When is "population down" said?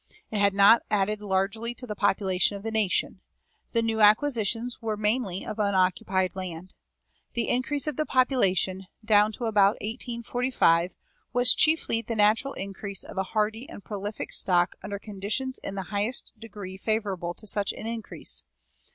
8.07-9.31